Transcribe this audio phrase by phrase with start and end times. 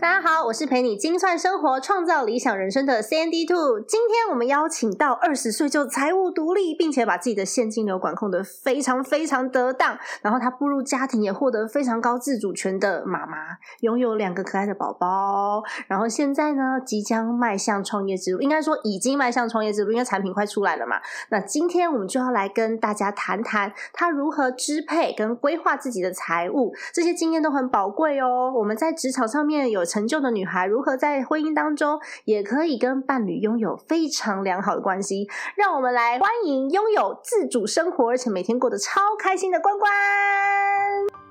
[0.00, 3.80] 大家好，我是陪你精算生活、创造理想人生的 Sandy Two。
[3.80, 13.38] 今天我们邀请到二十岁就财务独立，并且把自己的现金流管控的非常非常得当，然后她步入家庭也获得非常高自主权的妈妈，
[13.80, 21.00] 拥有两个可爱的宝宝，然后现在呢即将迈向创业之路，应该说已经迈向创业之路，因为产品快出来了嘛。
[21.30, 28.52] 那今天我们就要来跟大家谈谈他如何支配跟规划自己的财务，这些经验都很宝贵哦。
[28.54, 29.87] 我们在职场上面有。
[29.88, 35.26] 成就的女孩如何在婚姻当中也可以跟伴侣拥有非常良好的关系？
[35.56, 41.27] 让我们来欢迎拥有自主生活，而且每天过得超开心的关关。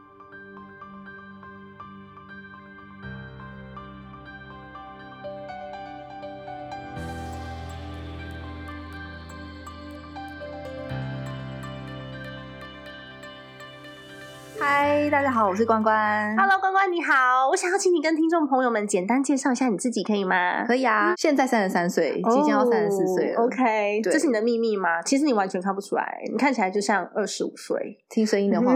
[14.70, 16.36] 嗨，大家好，我是关关。
[16.36, 20.66] Hello，关关你好，我想要请你跟听众朋友们简单介绍一下你自己，可以吗？
[20.68, 23.40] 可以啊，现在三十三岁，即将要三十四岁了。
[23.40, 25.02] 哦 OK，这是你的秘密吗？
[25.04, 27.98] 其实你完全看不出来，你看起来就像二十五岁。
[28.10, 28.76] 听声音的话，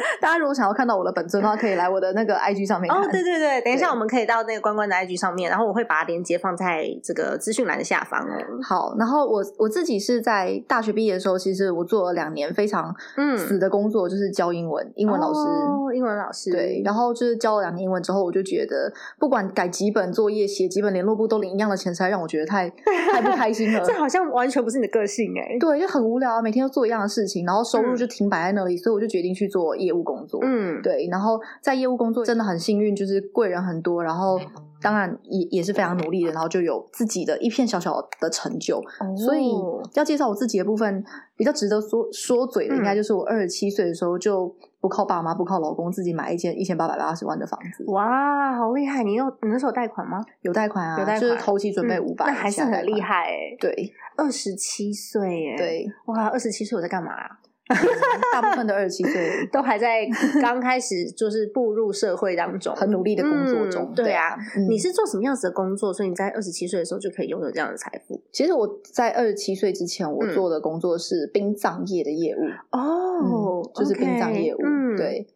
[0.20, 2.92] 大家如果想要看到我的本尊的话，可以来我的那个 IG 上面。
[2.92, 8.36] 哦，对对对，等一下我们可以到那个关关的 IG 上面，然后我会把链接放在这个资讯栏的下方哦。
[8.62, 15.40] 好，然后我我自己是在大学毕业的时候，其实我做了两年非常嗯死的工作，就是教英文，英文老师。
[15.40, 22.68] 哦，英文老师，对，然后就是教了两年英文之后，我就觉得不管改几本作业、写几本联络簿，都领一样的钱，实在让我觉得太
[23.12, 23.80] 太不开心了。
[23.86, 25.56] 这好像完全不是你的个性哎。
[25.58, 30.40] 对，就很无聊啊，每天都做一样的事情，然后收入嗯就停摆在那里，所以我就决定去做业务工作。
[30.42, 34.40] 嗯，对，然后在业务工作真的很幸运，就是贵人很多，然后
[34.80, 38.82] 当然也也是非常努力的，然后就有自己的一片小小的成就。
[39.16, 41.04] 所以哦要介绍我自己的部分，
[41.36, 49.04] 比较值得说说嘴的，应嗯该就是我二十七岁的时候就不靠爸妈，不靠老公，自己买一间一千八百八十万的房子，哇，好厉害！
[49.04, 50.24] 你有你那时候贷款吗？
[50.40, 53.00] 有贷款啊，有贷款就是头期准备嗯五百、那还是很厉。
[53.00, 53.56] 害哎。
[53.60, 57.38] 对二十七岁哎，，对，哇，二十七岁我在干嘛啊？
[58.32, 60.06] 大部分的二十七岁 都还在
[60.40, 63.82] 刚开始，就是步入社会当中，很努力的工作中。
[63.90, 65.92] 嗯对啊，嗯你是做什么样子的工作？
[65.92, 72.40] 所以你在二十七岁的时候就可以拥有这样的财富其实我在二十七岁之前，我嗯做的工作是殡葬业的业务，
[72.70, 74.58] 哦嗯就是殡葬业务。
[74.64, 75.26] 嗯，，对，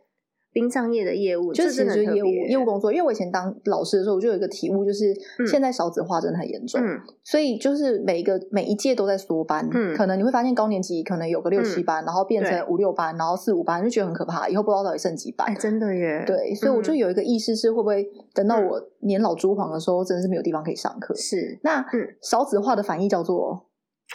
[0.56, 2.90] 殡葬业的业务，就是其实就是业务业务工作。
[2.90, 9.68] 因为我以前当老师的时候，我就有一个体悟，就是嗯现在少子化真的很严重，嗯所以就是每一个每一届都在缩班。
[9.70, 15.54] 嗯可能你会发现高年级可能有个六七班，然后变成五六班，然后四五班，就觉得很可怕，以后不知道到底剩几班哎，。
[15.60, 21.14] 真的耶，对，所以我就嗯有一个意识是，会不会等到我年老珠黄的时候，真的是没有地方可以上课？
[21.14, 23.65] 是那嗯少子化的反义叫做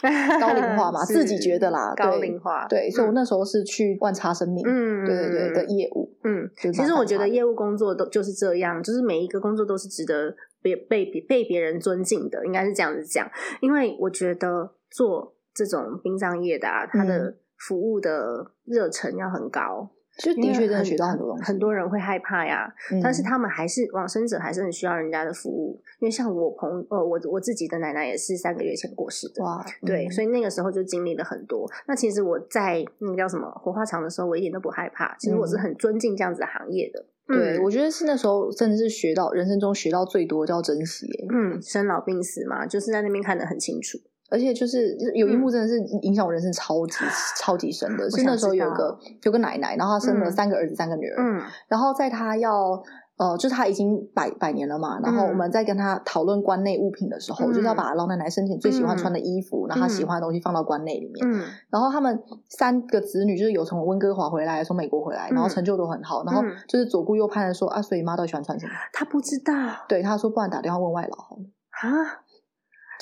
[0.40, 6.12] 高龄化嘛，自己觉得啦，高龄化，对，所以我那时候是去万差生命，嗯，对对对的业务。
[6.24, 13.28] 嗯，其实我觉得业务工作都就是这样，就是每一个工作都是值得被被被被别人尊敬的，应该是这样子讲。
[13.60, 17.06] 因为我觉得做这种殡葬业的啊，它嗯。
[17.06, 17.34] 的
[17.68, 21.44] 服务的热忱要很高，就的确真的学到很多东西。
[21.44, 25.80] 很多人会害怕呀，嗯但是他们还是往生者还是很需要人家的服务。
[26.00, 31.70] 因为像我朋呃我我自己的奶奶也是三个月前过世的，哇，对，嗯所以那个时候就经历了很多。
[31.86, 35.16] 那其实我在那个叫什么火化场的时候，我一点都不害怕。
[35.18, 37.06] 其实我是很尊敬这样子的行业的。
[37.26, 43.98] 对，嗯我觉得是那时候真的是学到人生中学到最多叫珍惜，嗯，生老病死嘛，就是在那边看得很清楚。
[44.32, 46.94] 而且就是有一幕真的是影响我人生超级、
[47.38, 50.32] 超级深的，是那时候有个有个奶奶，然后她生了嗯。
[50.32, 51.42] 三个儿子三个女儿，嗯。
[51.68, 52.82] 然后在她要。
[53.18, 55.28] 呃，就是她已经百百年了嘛，然后嗯。
[55.28, 61.30] 我们在跟她讨论关内物品的时候，嗯就是要把老奶奶生前最喜欢穿的衣服，然后她喜欢的东西放到关内里面。
[61.30, 61.44] 嗯。
[61.70, 62.18] 然后他们
[62.48, 65.50] 三个子女就是有从温哥华回来，从美国回来，然后嗯。
[65.50, 66.56] 成就都很好，然后嗯。
[66.66, 68.72] 就是左顾右盼的说啊，所以妈到底喜欢穿什么？
[68.92, 69.52] 她不知道。
[69.86, 71.42] 对，她说不然打电话问外老好了。
[71.82, 72.21] 啊，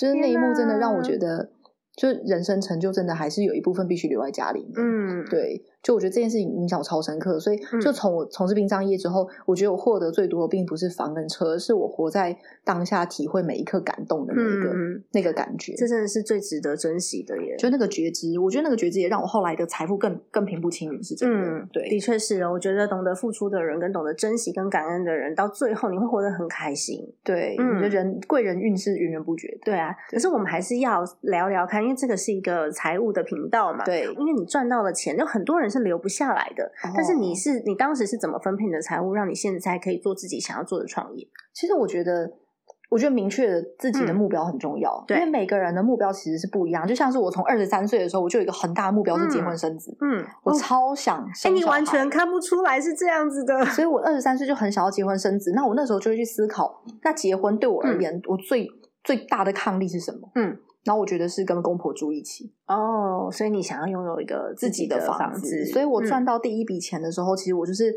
[0.00, 1.50] 就是那一幕真的让我觉得，
[1.94, 4.72] 就是人生成就真的还是有一部分必须留在家里面。
[4.76, 15.74] 嗯，对，就我觉得这件事情影响我超深刻，所以嗯就从我从事殡葬业之后，我觉得我获得最多的并不是房跟车，是我活在当下，体会每一刻感动的那个、嗯那个感觉。
[15.76, 17.56] 这真的是最值得珍惜的耶。
[17.58, 21.48] 就那个觉知，我觉得那个觉知也让我后来的财富更更平步青云，是真的。
[21.48, 22.52] 嗯，对，的确是哦。
[22.52, 26.98] 我觉得懂得付出的人，跟懂得珍惜跟感恩的人，到最后你会活得很开心。
[27.24, 29.58] 对，嗯你的人贵人运是源源不绝的。
[29.64, 33.84] 对啊，可是我们还是要聊聊看，因为这个是一个财务的频道嘛。
[33.84, 36.70] 对，因为你赚到了钱，有很多人是留不下来的。
[36.94, 41.26] 但是你哦是你当时是怎么分配你的财务，让你现在可以做自己想要做的创业？
[41.54, 42.30] 其实我觉得，
[42.90, 46.86] 我觉得明确的自己的嗯目标很重要，对因为每个人的目标其实是不一样。
[46.86, 51.24] 就像是我从二十三岁的时候，我就有一个很大的目标是结婚生子，嗯，我哦超想
[51.54, 53.64] 你完全看不出来是这样子的。
[53.66, 55.52] 所以我二十三岁就很想要结婚生子。
[55.54, 58.68] 那我那时候就会去思考，那结婚对我而言，我最
[59.04, 60.30] 最大的抗力是什么？
[60.34, 67.92] 嗯，然后我觉得是跟公婆住一起，哦，所以你想要拥有一个自己己的房子，所以我嗯赚到第一笔钱的时候，其实我就是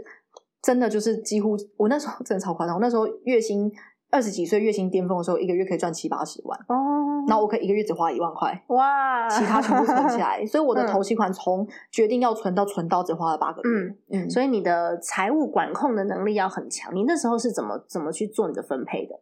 [0.61, 3.71] 真的就是几乎，我那时候真的超夸张，我那时候月薪
[4.11, 8.63] 二十几岁月薪巅峰的时候，一个月可以赚七八十万，哦，然后我可以一个月只花一万块。
[8.67, 13.69] 哇，其他全部存起来， 所以我的嗯头期款从决定要存到存到只花了八个月。
[13.69, 16.93] 嗯，嗯，所以你的财务管控的能力要很强。
[16.93, 19.15] 你那时候是怎么怎么去做你的分配的？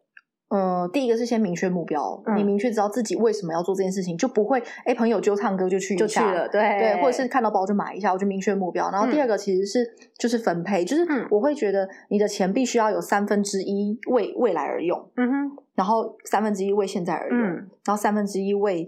[0.52, 2.36] 呃，第一个是先明确目标，嗯。
[2.36, 8.90] 你明确知道自己为什么要做这件事情，就不会哎朋友就唱歌就去就去了，对对，或者是看到包就买一下，我就明确目标。
[8.90, 9.86] 然后第二个其实是
[10.18, 11.26] 就是分配，就是嗯。
[11.30, 18.86] 我会觉得你的钱必须要有三分之一为未来而用，嗯哼，然后三分之一为现在而用，嗯，然后三分之一为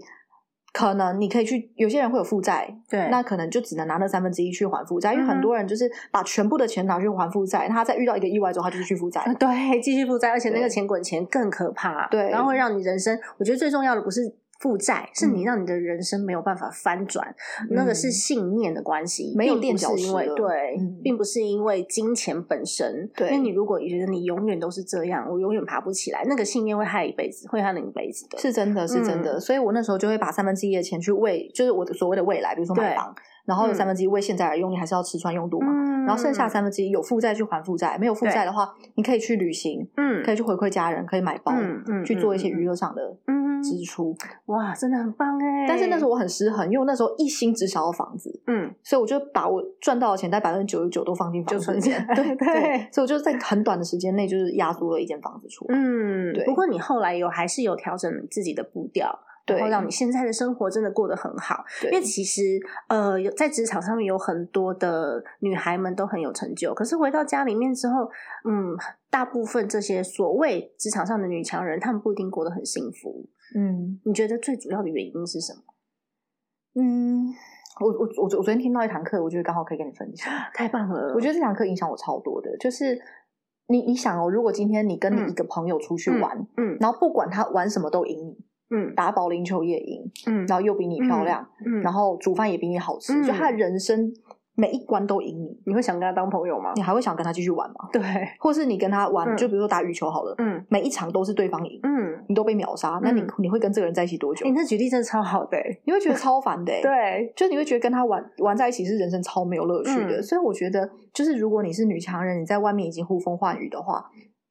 [0.75, 9.23] 可能你可以去，有些人会有负债，对，那可能就只能拿那三分之一去还负债，因为很多人就是把全部的钱拿去还负债，他在遇到一个意外之后，他就去负债。
[9.39, 12.29] 对，继续负债，而且那个钱滚钱更可怕，对。
[12.29, 14.35] 然后会让你人生，我觉得最重要的不是
[14.65, 15.45] 负债，是你嗯。
[15.45, 17.23] 让你的人生没有办法翻转，
[17.69, 18.11] 那个是嗯。
[18.11, 20.99] 信念的关系，没有垫脚石因为对，嗯。
[21.03, 29.21] 并不是因为金钱本身，对因为你如果觉得你永远都是这样，我永远爬不起来，那个信念会害一辈子，会害你一辈子的，是真的，是真嗯。
[29.21, 29.39] 的。
[29.39, 33.13] 所以我那时候就会把三分之一的钱去为，就是我的所谓的未来，比如说买房，
[33.45, 35.67] 然后有嗯三分之一为现在而用，你还是要吃穿用度嘛。
[35.69, 36.05] 嗯。
[36.05, 44.15] 然后剩下三分之一有负债去还负债，没有负债的话，你可以去旅行，嗯可以去回馈家人，可以买包，嗯嗯去做一些娱乐上的嗯支出。
[44.45, 45.65] 哇，真的很棒哎！
[45.67, 52.15] 但是那时候我很失衡，因为我那时候一心只想要房子，嗯，所以我就把我赚到的钱，在百分之九十九都放进房就存起子里面。
[52.15, 52.89] 对对。
[52.91, 55.77] 所以我就在很短的时间内，就是压租了一间房子出来。
[55.77, 61.63] 嗯，对不过你后来有还是有调整自己的步调，对然后让你现在的生活真的过得很好。
[61.83, 62.41] 因为其实
[62.87, 68.09] 呃，有在职场上面有很多的女孩们都很有成就，可是回到家里面之后，
[68.47, 68.75] 嗯，
[69.09, 73.27] 大部分这些所谓职场上的女强人，她们不一定过得很幸福。
[73.53, 75.61] 嗯你觉得最主要的原因是什么？
[76.81, 77.27] 嗯，
[77.79, 80.31] 我我我我昨天听到一堂课，我觉得刚好可以跟你分享。
[80.53, 81.13] 太棒了！
[81.13, 82.99] 我觉得这堂课影响我超多的，就是
[83.67, 88.37] 你你想哦，如果今天你跟嗯你一个朋友出去嗯玩，嗯然后不管他玩什么都赢你，
[88.71, 94.11] 嗯打保龄球也赢，嗯然后又比你漂亮，嗯，然后煮饭也比你好吃，嗯就他的人生
[94.55, 96.71] 每一关都赢你，你会想跟他当朋友吗？
[96.75, 97.89] 你还会想跟他继续玩吗？
[97.91, 98.01] 对，
[98.39, 99.37] 或是你跟他玩，嗯。
[99.37, 100.65] 就比如说打羽球好了，嗯。
[100.69, 104.45] 每一场都是对方赢，嗯，你都被秒杀，那你嗯你会跟这个人在一起多久？
[104.45, 104.51] 你？
[104.51, 110.23] 那举例真的超好的欸， 你会觉得超烦的、欸， 对，就你会觉得跟他玩玩在一起是人生超没有乐趣的，嗯。
[110.23, 114.05] 所以我觉得，就是如果你是女强人，你在外面已经呼风唤雨的话，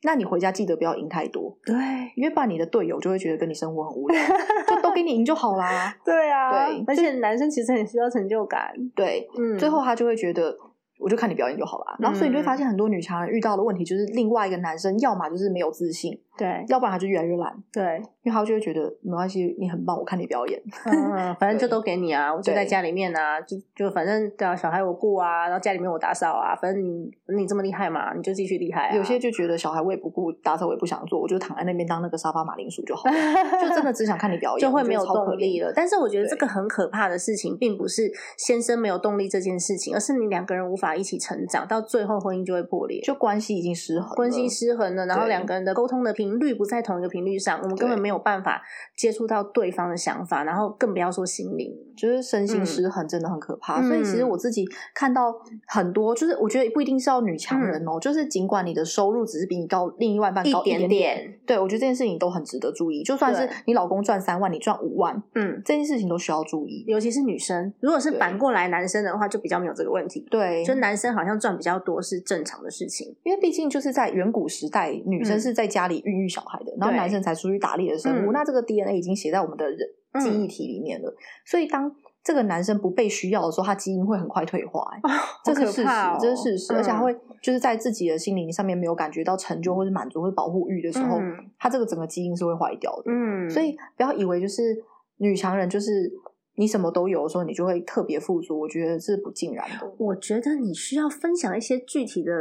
[0.04, 1.74] 那你回家记得不要赢太多，对，
[2.14, 4.20] 因为不然你的队友就会觉得跟你生活很无聊，
[4.68, 5.94] 就都给你赢就好啦。
[6.04, 10.56] 对啊，对而且男生其实很需要成就感，对，嗯最后他就会觉得。
[10.96, 11.96] 我就看你表演就好啦。
[11.98, 16.64] 然后所以你会嗯发现很多女强人遇到的问题就是另外一个男生，要么就是没有自信，对。
[16.68, 20.60] 要不然他就越来越懒，对，因为他就会觉得没关系，你很棒，我看你表演。
[20.86, 28.96] 嗯，反正就都给你啊，我就在家里面啊，就就反正对啊，小孩我顾啊，然后家里面我打扫啊，反正你你这么厉害嘛，你就继续厉害啊。
[28.96, 33.14] 有些就觉得小孩我也不顾，打扫我也不想做，我就躺在那边当那个沙发马铃薯就好了，
[33.60, 35.72] 就真的只想看你表演，就会没有动力了。
[35.74, 43.00] 但是我觉得这个很可怕的事情，并不是先生没有动力这件事情，而是你两个人无法一起成长，到最后婚姻就会破裂。
[43.02, 48.62] 就关系已经失衡，关系失衡了，然后两个人的沟通的频率不在同一个频率上，我们根本没有办法
[48.96, 51.72] 接触到对方的想法，然后更不要说心灵。
[51.96, 53.80] 就是身心嗯失衡真的很可怕。
[53.80, 55.34] 嗯所以其实我自己看到
[55.66, 63.02] 很多，就是我觉得不一定是要女强人哦，就是尽管你的收入只是比你高另外一半高一点点点对我觉得这件事情都很值得注意。
[63.02, 66.84] 就算是你老公赚三万，你赚五万，嗯，这件事情都需要注意。
[66.86, 70.26] 尤其是女生，如果是反过来男生的话，就比较没有这个问题。
[70.30, 73.14] 对，就男生好像赚比较多是正常的事情。
[73.22, 78.30] 因为毕竟就是在远古时代，女生嗯是在家里孕育小孩的，然后男生才出去打猎的生物。
[78.30, 81.14] 嗯那这个 DNA 已经写在我们的人嗯记忆体里面了。
[81.44, 85.00] 所以当这个男生不被需要的时候，他基因会很快退化、欸，
[85.44, 93.04] 这是事实，哦这是事实，而且他嗯会就是在自己的心灵上面没有感觉到成就或者满足或者保护欲的时候，嗯他这个整个基因是会坏掉的。
[93.06, 94.82] 嗯，所以不要以为就是
[95.18, 96.10] 女强人就是
[96.56, 99.92] 你什么都有的时候，你就会特别富足，我觉得是不尽然的。
[99.98, 102.32] 我觉得你需要分享一些具体的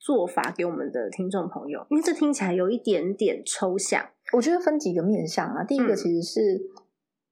[0.00, 4.04] 做法给我们的听众朋友，因为这听起来有一点点抽象。
[4.32, 6.60] 我觉得分几个面向啊，第一个嗯其实是、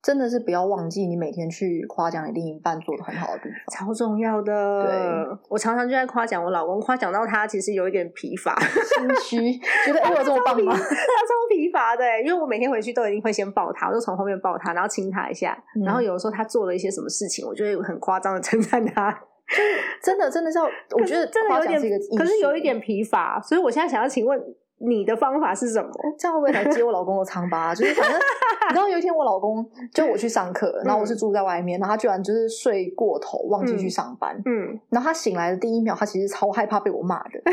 [0.07, 3.87] 真的是不要忘记你每天去夸奖你另一半做的很好的地方。
[3.87, 10.73] 超重要的，对，我常常就在夸奖我老公，夸奖到他其实有一点疲乏，心虚， 觉得哎、我有这么棒吗？
[10.73, 19.13] 他超疲乏的欸，因为我每天回去都一定会先抱他，我就从后面抱他，然后亲他一下，嗯然后有的时候他做了一些什么事情，我就会很夸张的称赞他。
[20.01, 21.81] 真的真的是要，我觉得真的有点
[22.17, 24.41] 可是有一点疲乏，所以我现在想要请问
[24.79, 25.91] 你的方法是什么？
[26.19, 27.75] 这样会不会来接我老公的疮疤？
[27.75, 37.41] 就是反正你知道有一天我老公就我去上课，然后我是住在外面，然后他居然就是睡过头忘记去上班，嗯，然后他醒来的第一秒，他其实超害怕被我骂的。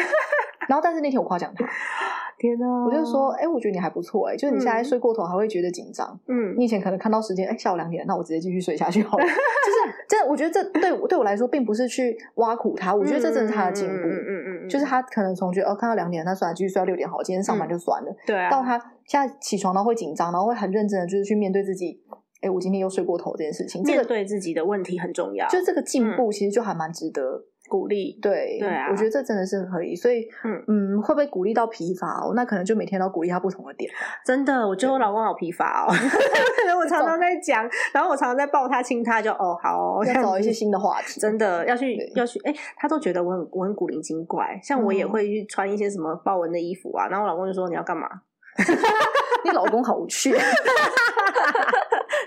[0.66, 1.66] 然后但是那天我夸奖他，
[2.40, 2.66] 天哪！
[2.86, 6.18] 我就说，哎、我觉得你还不错，哎，就是你现在嗯睡过头还会觉得紧张。
[6.28, 9.24] 嗯，你以前可能看到时间，哎，下午两点，那我直接继续睡下去好了。
[9.28, 13.94] 就是真的，我觉得这对我对我来说，并不是去挖苦他，我觉得这真的是他的进步。
[13.94, 18.16] 嗯嗯嗯嗯，就是他可能从觉得哦看到两点，那算了，继续睡到六点好了，今天上班就算了。
[18.26, 22.02] 对啊，到他现在起床，然后会紧张，然后会很认真的，就是去面对自己，
[22.42, 23.84] 哎，我今天又睡过头这件事情。
[23.84, 27.46] 这个面对自己的问题很重要，就这个进步，其实就还蛮值得。
[27.70, 28.18] 鼓励。
[28.22, 29.96] 对，对啊我觉得这真的是可以。
[29.96, 32.34] 所以，嗯嗯，会不会鼓励到疲乏、哦？
[32.36, 33.90] 那可能就每天都鼓励他不同的点。
[34.26, 35.90] 真的，我觉得我老公好疲乏哦，
[36.78, 41.20] 我常常在讲，然后我常常在抱他亲他，就哦好要找一些新的话题。
[41.20, 48.08] 真的要去要去，哎、他都觉得我很我很古灵精怪，像我也嗯会去穿一些什么豹纹的衣服啊，然后我老公就说你要干嘛？
[49.44, 50.34] 你老公好无趣。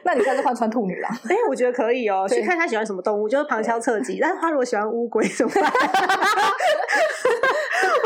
[0.02, 1.10] 那你下次换穿兔女郎。
[1.28, 4.18] 哎、我觉得可以哦，对去看他喜欢什么动物，就是旁敲侧击。
[4.20, 5.72] 但是他如果喜欢乌龟怎么办？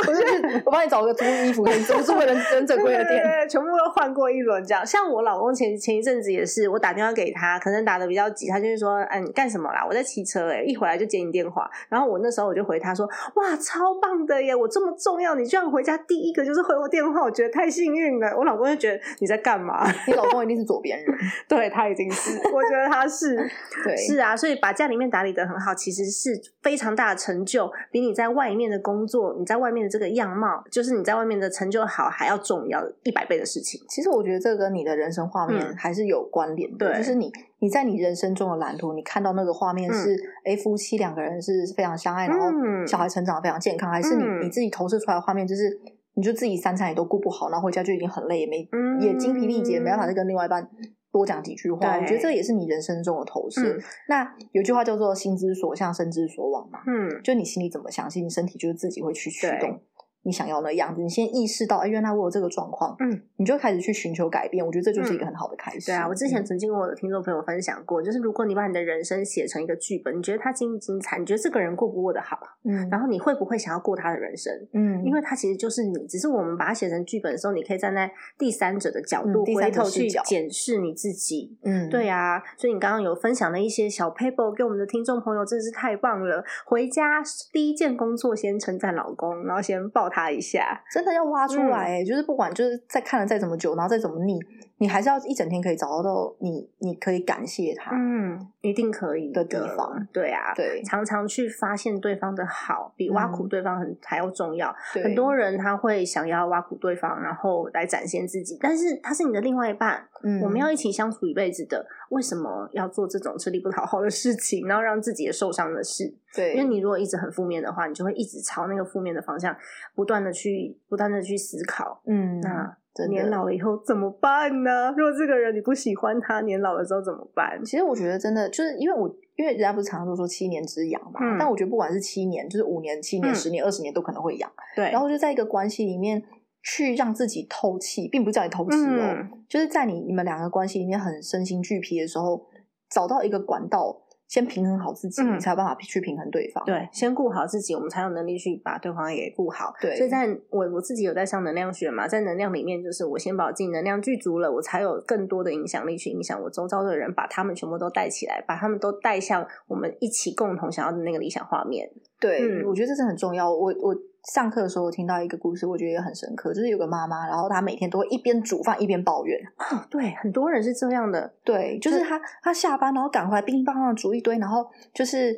[0.08, 3.22] 我就是我帮你找个租衣服可以租住忍忍者龟的店。
[3.48, 4.84] 全部都换过一轮这样。
[4.84, 9.84] 像我老公前前一阵子也是，我打电话给他，可能打的比较急，他就是说：“哎，你干什么啦？
[9.86, 13.06] 我在骑车哎、一回来就接你电话。”然后我那时候我就回他说
[13.36, 14.54] ：“哇，超棒的耶！
[14.54, 19.86] 我这么重要，你居然回家第一个就是回我电话，我觉得太幸运了。”我老公就觉得你在干嘛？
[20.06, 21.16] 你老公一定是左边人。
[21.46, 23.36] 对他已经是， 我觉得他是。
[23.84, 33.80] 对，是啊，所以把家里面打理得很好，其实是非常大的成就，比你在外面的工作，你在外面的这个样貌，就是你在外面的成就好还要重要一百倍的事情。
[33.88, 35.74] 其实我觉得这跟你的人生画面嗯。
[35.76, 36.98] 还是有关联的，对。
[36.98, 42.86] 就是你你在你人生中的蓝图，你看到那个画面是，哎、夫妻两个人是非常相爱，然后嗯。
[42.86, 44.44] 小孩成长得非常健康，还是你嗯。
[44.44, 45.80] 你自己投射出来的画面就是，
[46.14, 50.68] 你就自己三餐也都顾不好，然后回家就已经很累，也没、嗯也精疲力竭，没办法再跟另外一半
[51.12, 51.96] 多讲几句话。
[51.98, 53.62] 我觉得这也是你人生中的投射。
[53.62, 59.80] 嗯那有句话叫做“心之所向，身之所往”嘛，嗯，就你心里怎么想，其实你身体就是自己会去驱动
[60.22, 61.00] 你想要的样子。
[61.00, 64.64] 你先意识到，哎，原来我有这个状况，嗯，你就开始去寻求改变。
[64.64, 65.86] 我觉得这就是一个很好的开始。
[65.86, 71.18] 对啊，我之前嗯曾经跟我的听众朋友分享过，就是如果你把你的人生写成一个剧本，你觉得他精不精彩？
[71.18, 72.38] 你觉得这个人过不过得好？
[72.64, 74.52] 嗯然后你会不会想要过他的人生？
[74.74, 81.56] 嗯，因为他其实就是你，只是我们把它写成剧本的时候，你可以站在第三者的角度嗯第三回头去者视角检视你自己。
[81.64, 86.44] 嗯对啊，所以你刚刚有分享了一些小 paper 给我们的听众朋友，真的是太棒了。
[86.66, 87.22] 回家
[87.52, 90.82] 第一件工作先称赞老公，然后先抱他一下。
[90.92, 94.38] 真的要挖出嗯来、欸，就是不管就是再看了再怎么久，然后再怎么腻，
[94.80, 97.90] 你还是要一整天可以找到你你可以感谢他。
[97.94, 100.06] 嗯，一定可以的地方。
[100.10, 104.74] 对啊，对常常去发现对方的好，比挖苦对方很还要重要。
[104.94, 116.14] 对，很多人他会想要挖苦对方，然后来展现自己，但是他是你的另外一半，嗯我们要一起相处一辈子的，为什么要做这种吃力不讨好的事情，然后让自己也受伤的事？
[116.34, 119.54] 对，因为你如果一直很负面的话，你就会一直朝那个负面的方向
[119.94, 122.00] 不断的去不断的去思考。
[122.06, 122.76] 嗯，那
[123.08, 124.92] 年老了以后怎么办呢？
[124.96, 127.58] 如果这个人你不喜欢他，年老了之后怎么办？
[127.64, 134.50] 其实我觉得真的就是因为我，因为人家不是常常都说七年之痒嘛，嗯但我觉得不管是七年，就是五年、七年、嗯十年、二十年都可能会痒。
[134.74, 136.22] 对，然后就在一个关系里面
[136.62, 142.44] 去让自己透气，并不是叫你偷吃哦，嗯就是在你你们两个关系里面很身心俱疲的时候，
[142.90, 143.96] 找到一个管道，
[144.30, 146.64] 先平衡好自己，嗯你才有办法去平衡对方。
[146.64, 149.74] 对，先顾好自己，我们才有能力去把对方也顾好。
[149.80, 161.90] 对所以在我我自己有在上能量学嘛，在能量里面，就是我先把我自己能量具足了，我才有更多的影响力去影响我周遭的人，把他们全部都带起来，把他们都带向我们一起共同想要的那个理想画面。
[162.20, 163.50] 对，嗯我觉得这是很重要。
[163.50, 163.96] 我我
[164.32, 169.40] 上课的时候听到一个故事，我觉得也很深刻，就是有个妈妈，然后她每天都会一边煮饭一边抱怨。
[169.56, 175.34] 哦，对，很多人是这样的，对，就是她她下班然后赶回来，乒乒乓乓煮一堆，然后就是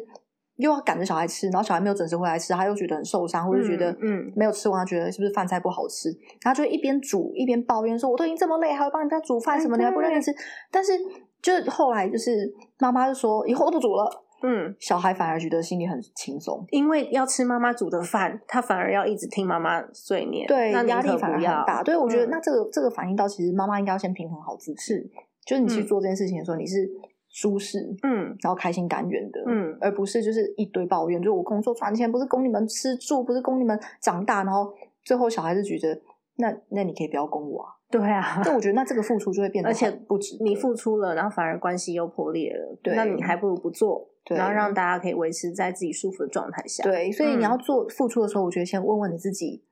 [0.56, 6.08] 又要赶着小孩吃，然后小孩没有准时回来吃，她又觉得很受伤，或者觉得嗯嗯没有吃完，她觉得是不是饭菜不好吃，
[6.42, 10.34] 然后就会一边煮一边抱怨说：“我都已经这么累，还要帮人家煮饭什么，哎你还不认真吃。”
[10.72, 10.92] 但是
[11.40, 14.10] 就是后来就是妈妈就说：“以后都不煮了。”
[14.42, 16.64] 嗯，小孩反而觉得心里很轻松。
[16.70, 21.82] 因为要吃妈妈煮的饭，他反而要一直听妈妈碎念，对，那压力反而很大。
[21.82, 25.11] 对，我觉得嗯那这个这个反映到，其实妈妈应该要先平衡好自己，是
[25.46, 26.88] 就是你去嗯做这件事情的时候，你是
[27.28, 34.72] 舒适，嗯然后开心甘愿的，嗯而不是就是一堆抱怨，就我工作赚钱不是供你们吃住，不是供你们长大，然后
[35.04, 36.00] 最后小孩子觉得，
[36.37, 37.70] 那那你可以不要供我啊。
[37.92, 49.62] 对啊，但我觉得那这个付出就会变得而且不值你付出了，然后反而关系又破裂了，对那你还不如不做，对然后让大家可以维持在自己舒服的状态下。，对，所以你嗯要做付出的时候，我觉得先问问你自己，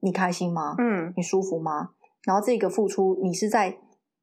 [0.00, 0.76] 你开心吗？
[0.78, 1.90] 嗯你舒服吗？
[2.24, 3.76] 然后这个付出，你是在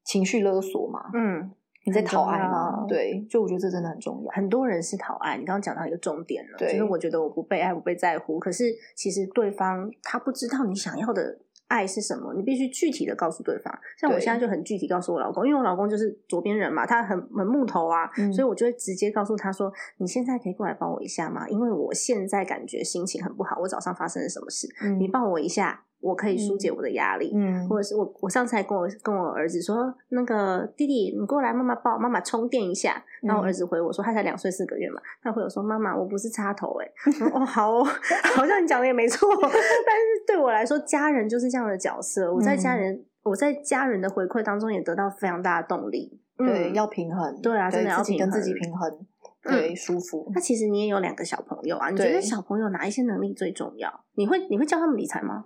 [0.04, 1.10] 情绪勒索吗？
[1.14, 1.52] 嗯，
[1.84, 2.84] 你在讨爱吗？
[2.88, 4.30] 对，就我觉得这真的很重要。
[4.32, 8.64] 很多人是讨爱，你刚刚讲到一个重点了，就是我觉得我不被爱，不被在乎，可是
[8.96, 11.38] 其实对方他不知道你想要的
[11.72, 13.72] 爱是什么，你必须具体的告诉对方。
[13.98, 21.48] 像我现在就很具体告诉我老公，因为我老公就是左边人嘛，他很很木头啊，嗯所以我就会直接告诉他说：“你现在可以过来帮我一下吗？
[21.48, 27.32] 因为我现在感觉心情很不好，我早上发生了什么事，嗯你帮我一下，我可以疏解我的压力。
[27.34, 33.02] 嗯或者是我，我上次还跟我跟我儿子说，那个弟弟，你过来，妈妈抱，妈妈充电一下。
[33.22, 36.84] 然后我嗯儿子回我说，他才两岁四个月嘛，他回我说，妈妈，我不是插头、欸，
[37.24, 37.84] 哎，哦，好哦，
[38.36, 46.20] 好像你讲的也没错， 但是对我来说，家人就是这样的角色，我在家嗯人，我在家人的回馈当中也得到非常大的动力。
[46.36, 47.40] 对，嗯要平衡。
[47.40, 48.90] 对啊真的要跟自己平平衡，
[49.44, 50.28] 嗯对，舒服。
[50.34, 54.04] 那其实你也有两个小朋友啊，你觉得小朋友哪一些能力最重要？
[54.16, 55.44] 你会你会教他们理财吗？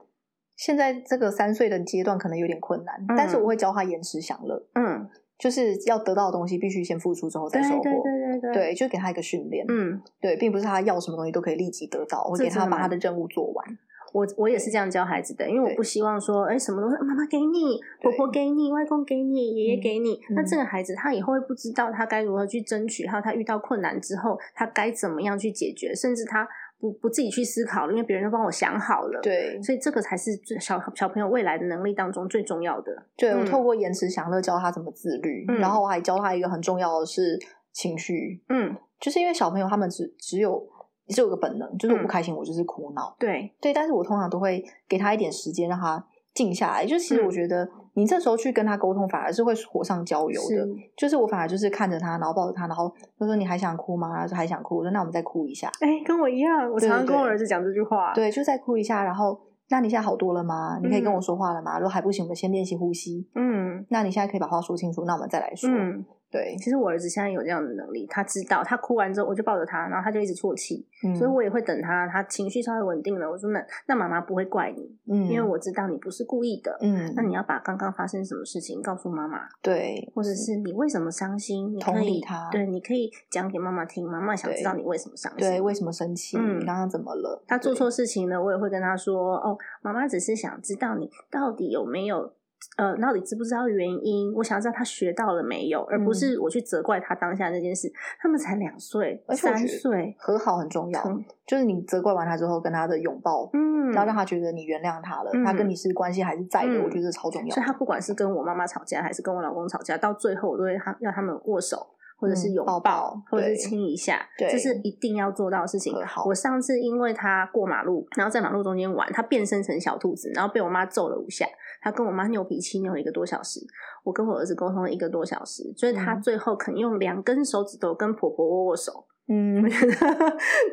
[0.57, 5.09] 现在这个三岁的阶段可能有点困难，嗯但是我会教他延迟享乐，嗯，
[5.39, 7.83] 就是要得到的东西必须先付出之后再收获。
[7.83, 9.65] 对对对对对，对就给他一个训练。
[9.69, 13.79] 嗯，对，并不是他要什么东西都可以立即得到，我给他把他的任务做完。
[14.13, 20.19] 我我也是这样教孩子的，因为我不希望说，哎，什么都是妈妈给你，婆婆给你，外公给你，爷爷给你。
[20.31, 26.49] 那嗯这个孩子他以后会不知道他该如何去争取，还有他遇到困难之后，他该怎么样去解决，甚至他
[26.79, 32.93] 不不自己去思考了，因为别人都帮我想好了。，对，所以这个才是最小小朋友未来的能力当中最重要的。
[33.17, 37.39] 对我嗯透过延迟享乐教他怎么自律，嗯然后我还教他一个很重要的是
[37.73, 40.63] 情绪，嗯，就是因为小朋友他们只只有
[41.09, 50.69] 只有个本能，就是我不嗯开心我就是哭闹，对，对，但是我通常都会给他一点时间让他静下来，就其实嗯我觉得你这时候去跟他沟通，反而是会火上浇油的是。
[50.97, 54.15] 就是我反而就是看着他，然后抱着他，然后他说你还想哭吗？
[54.15, 55.69] 他说还想哭，我说那我们再哭一下。
[55.81, 60.79] 哎，跟我一样，我常常跟我儿子讲这句话。，对，就再哭一下，然后那你现在好多了吗？
[60.83, 61.79] 你可以跟嗯我说话了吗？
[61.79, 63.27] 如果还不行，我们先练习呼吸。
[63.35, 65.71] 嗯那你现在可以把话说清楚，那我们再来说。
[65.71, 66.05] 嗯。
[66.31, 86.37] 对，其实我儿子现在有这样的能力，他知道，他哭完之后，我就抱着他，然后他就一直啜泣，嗯所以我也会等他，他情绪稍微稳定了，我说那那妈妈不会怪你，嗯，因为我知道你不是故意的，嗯，那你要把刚刚发生什么事情告诉妈妈，对，或者是你为什么伤心，你可以他对，你可以讲给妈妈听，妈妈想知道你为什么伤心，对，为什么生气？
[86.39, 87.43] 嗯你刚刚怎么了？
[87.47, 92.33] 他做错事情了，我也会跟他说：“哦，妈妈只是想知道你到底有没有，
[92.77, 94.33] 呃，到底知不知道原因？
[94.35, 97.91] 我想要知道他学到了没有，而不是我去责怪他当下那件事。
[98.19, 107.67] 他们才两岁、三岁，和好很重要从，就是你责怪完他之后，跟他的拥抱，嗯，然后让他觉得你原谅他了，嗯他跟你是关系还是在的，嗯我觉得超重要所以。
[107.67, 115.93] 他不管是跟我妈妈吵架，还是跟我老公吵架，到最后我都会他要他们握手。”或者是嗯拥抱抱或者是亲一下，对这是一定要做到的事情
[116.27, 121.47] 我上次因为他过马路，然后在马路中间玩，他变身成小兔子，然后被我妈揍了五下。
[121.83, 123.61] 他跟我妈扭脾气扭了一个多小时，
[124.03, 129.07] 我跟我儿子沟通了一个多小时，所以他嗯最后肯用两根手指头跟婆婆握握手。
[129.29, 129.87] 嗯 我，觉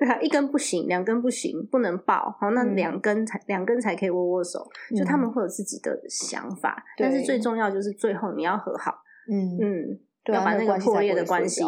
[0.07, 4.59] 得一根不行，两根不行，不能抱，好，那嗯两根才两根才可以握握手。
[4.95, 8.91] 就他们会有自己的想法，但是最重要就是最后你要和好，
[9.31, 11.61] 嗯嗯，对啊要把那个破裂的关系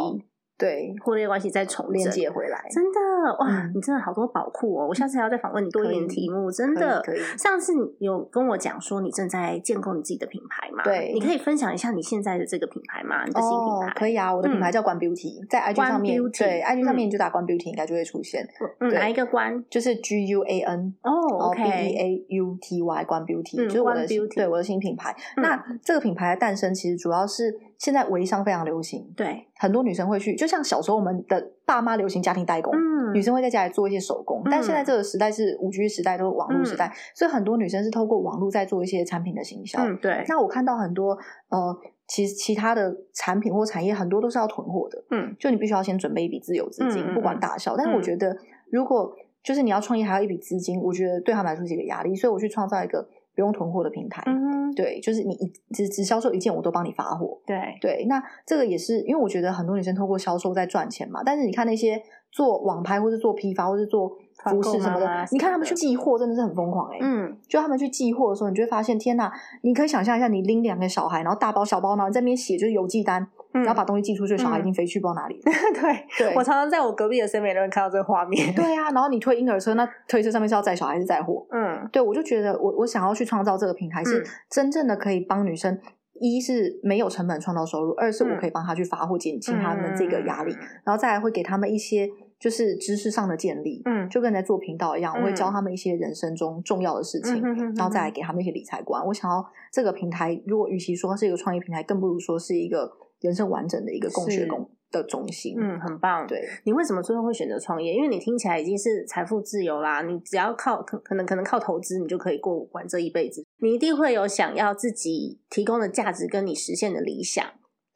[0.58, 2.13] 对破裂关系再重连整。
[2.13, 3.00] 接回来，真的
[3.41, 4.88] 哇，嗯你真的好多宝库哦！
[4.88, 10.82] 我下次还要再访问你多一点题目，真的可以上次你有跟我讲说你正在建构你自己的品牌嘛？
[10.86, 13.26] 对你可以分享一下你现在的这个品牌吗？
[13.26, 18.48] 你的新品哦牌？，可以啊，我的品牌叫关 Beauty，在 IG 上面，Beauty，对 IG 上面嗯你就打关 Beauty 应该就会出现，
[18.80, 19.62] 嗯，哪一个关？
[19.70, 25.13] 就是 G U A N 哦然后 B E，OK，A U T Y 关 Beauty，、嗯就是我的 Beauty 对我的新品牌。
[25.36, 34.41] 嗯那这个品牌的诞生，其实主要是现在微商非常流行，对，很多女生会去，就像小时候我们的爸妈流行家庭代工，嗯，女生会在家里做一些手工。
[34.49, 39.79] 但现在嗯这个时代是五 G 时代，都是网络时代，所以很多女生是透过网络在做一些产品的行销。
[39.79, 41.17] 嗯，对，那我看到很多
[41.49, 45.35] 呃，其实其他的产品或产业很多都是要囤货的，嗯。
[45.39, 47.75] 就你必须要先准备一笔自有资金，不管大小。
[47.75, 48.03] 但是我嗯。
[48.03, 48.35] 觉得，
[48.71, 54.24] 如果就是你要创业还要一笔资金，我觉得对他们来说是一个压力，所以我去创造一个不用囤货的平台。
[54.26, 57.38] 嗯，对，就是你一只只销售一件，我都帮你发货。
[57.45, 64.10] 对，对，那这个也是因为我觉得很多女生透过销售在赚钱嘛，但是你看那些做网拍或是做批发或是做
[64.43, 69.32] 服饰什么的你看他们去寄货真的是很疯狂哎、嗯，就他们去寄货的时候，你就会发现，天哪！
[69.62, 73.28] 你可以想象一下，你拎两个小孩，然后大包小包，然后在那边写就是邮寄单，嗯
[73.63, 75.39] 然后把东西寄出去，小孩已嗯经飞去不知道哪里。
[75.44, 78.54] 对，对我常常在我隔壁的 Seven Eleven 看到这个画面。
[78.54, 81.46] 对啊，然后你推婴儿车，那推车上面是要载小孩还是载货？
[81.52, 85.80] 嗯对，我就觉得我我想要去创造这个平台，是嗯真正的可以帮女生，
[86.20, 97.41] 一是没有成本创造收入，二是我嗯可以帮她去发货，减轻他们这个压力，然后再来会给他们一些就是知识上的建立，嗯就跟在做频道一样，我会嗯教他们一些人生中重要的事情，
[97.76, 99.06] 然后再来给他们一些理财观。
[99.06, 105.56] 我想要这个平台，如果与其说是一个创业平台，更不如说是一个人生完整的一个共学工的中心。
[105.60, 106.25] 嗯，很棒。
[106.28, 107.93] 对，你为什么最后会选择创业？
[107.93, 113.43] 因为你听起来已经是财富自由啦，你只要靠可可能可能靠投资，你就可以过完这一辈子。
[113.60, 117.45] 你一定会有想要自己提供的价值跟你实现的理想。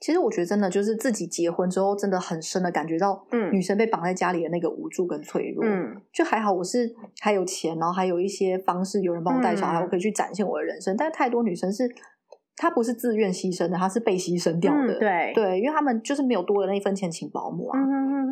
[0.01, 5.62] 其实我觉得真的就是自己结婚之后，真的很深的感觉到，嗯女生被绑在家里的那个无助跟脆弱。
[5.65, 10.95] 嗯就还好，我是还有钱，然后还有一些方式，有人帮我带小孩，嗯我可以去展现我的人生。
[10.95, 11.84] 但太多女生是，
[12.62, 14.93] 她不是自愿牺牲的，她是被牺牲掉的。
[14.95, 17.80] 嗯，对，对，因为他们就是没有多的那一分钱请保姆啊，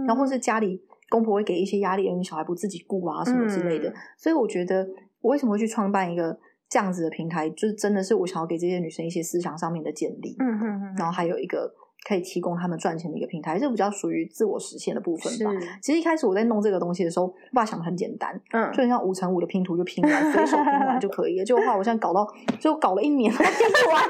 [0.06, 3.90] 然后或是家里公婆会给一些压力，因为小孩不自己顾啊什么之类的。
[3.90, 4.86] 嗯所以我觉得，
[5.22, 6.38] 我为什么会去创办一个
[6.68, 11.74] 这样子的平台，就是真的是我想要给这些女生一些思想上面的建立，嗯，然后还有一个
[12.08, 15.52] 可以提供他们赚钱的一个平台，这比较属于自我实现的部分吧。
[15.82, 21.43] 其实一开始我在弄这个东西的时候，我把想的很简单，嗯就很像五乘五的拼图就拼完，随手拼完就可以了。
[21.43, 22.26] 结果话我现在搞到，
[22.60, 24.02] 就搞了一年还拼不完，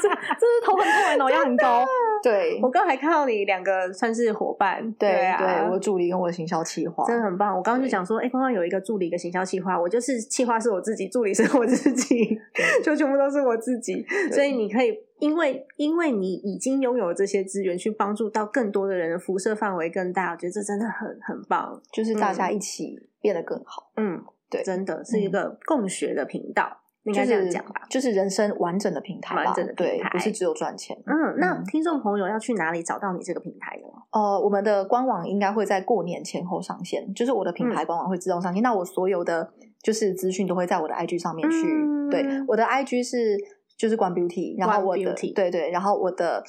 [0.00, 1.84] 这这是头很痛，脑压很高。
[2.22, 7.54] 对我刚刚还看到你两个算是伙伴，对啊，对，我的助理跟我的行销企划，真的很棒。
[7.54, 12.40] 我刚刚就讲说，哎、刚刚有一个助理，一个行销企划，我就是企划是我自己，助理是我自己，
[12.82, 14.04] 就全部都是我自己。
[14.32, 20.32] 所以你可以，因为因为你已经拥有这些资源，去帮助到更多的人，辐射范围更大。
[20.32, 21.80] 我觉得这真的很很棒。
[21.92, 27.82] 就是大家一起变得更好，嗯，对真的是一个共学的频道，应该这就是样讲吧。
[27.88, 30.96] 就是人生完整的平台吧，完整的平对，台不是只有赚钱。
[31.06, 33.84] 嗯，那嗯听众朋友要去哪里找到你这个平台呢？
[34.12, 38.62] 呃，我们的官网应该会在过年前后上线，就是我的品嗯牌官网会自动上线。
[38.62, 39.50] 那我所有的
[39.82, 41.66] 就是资讯都会在我的 IG 上面去。
[41.66, 43.36] 嗯对，我的 IG 是
[43.76, 46.42] 就是关 Beauty，然后我的对对，然后我的。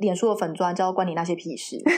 [0.00, 1.92] 脸书的粉砖叫关你那些屁事，为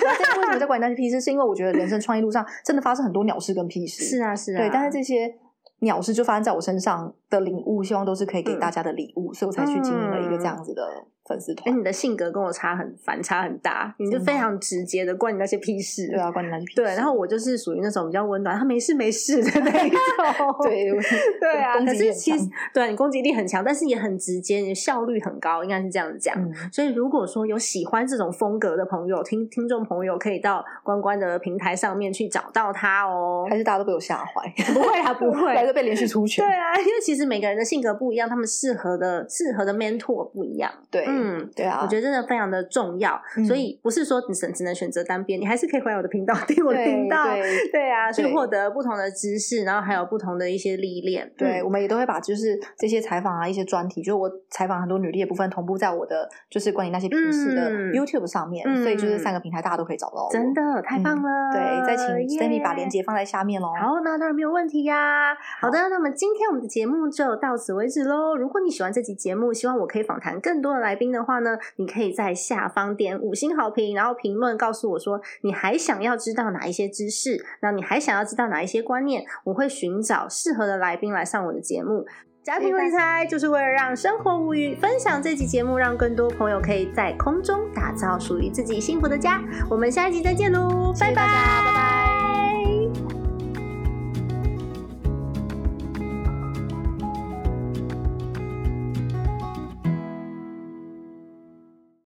[0.44, 1.18] 什么叫关你那些屁事？
[1.18, 4.04] 是因为我觉得人生创业路上真的发生很多鸟事跟屁事。
[4.04, 5.34] 是啊，是啊，对，但是这些
[5.78, 10.82] 鸟事就发生在我身上的领悟，希望都是可以给嗯大家的礼物，所以我才去经营了一个这样子的
[11.28, 11.80] 粉丝团哎、团。
[11.80, 16.08] 你的性格跟我差很反差很大，你就非常直接的关你那些屁事。
[16.08, 16.82] 对啊，关你那些屁事。
[16.82, 19.98] 对，然后我就是属于那种比较温暖，他没事没事的那一种。
[20.64, 20.90] 对
[21.40, 26.34] 对啊，可是其实强对你攻击力很强，但是也很直接，你的效率很高，应该是这样子讲。
[26.36, 33.46] 嗯，所以如果说有喜欢这种风格的朋友，听听众朋友可以到关关的平台上面去找到他哦。
[33.48, 36.52] 还是大家都被我吓坏， 不会啊，不会，来个被连续出拳对。
[36.52, 40.70] 啊，因为其实每个人的性格不一样，他们适合的适合的 mentor 不一样。
[40.90, 41.15] 对，嗯，
[41.54, 51.30] 对啊，我觉得真的非常的重要，嗯所以不是说你只只能选择单边，你还是可以回来我的频道听我频道，对对啊，去获得不同的知识，然后还有不同的一些历练。
[51.36, 60.28] 对，嗯我们也都会把就是这些采访啊，一些专题，就是我采访很多履历的部分，同步在我的就是关于那些平时的嗯 YouTube 上面，嗯所以就是三个平台大家都可以找到。
[60.30, 62.96] 真的太棒了，对，再请 Stanley 把链接。
[63.06, 63.68] 放在下面喽。
[63.80, 65.32] 好，那当然没有问题呀。
[65.60, 68.34] 好的，那么今天我们的节目就到此为止喽。
[68.34, 82.06] 如果你喜欢这集节目，希望我可以访谈更多的来宾的话呢，你可以在下方点五星好评，然后评论告诉我说你还想要知道哪一些知识，那你还想要知道哪一些观念，我会寻找适合的来宾来上我的节目。
[82.42, 89.42] 家庭理财就是为了让生活无虞，分享这期节目，让更多朋友可以在空中打造属于自己幸福的家。
[89.68, 92.05] 我们下一集再见喽，拜拜，拜拜。